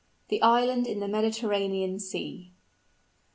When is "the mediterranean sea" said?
0.99-2.51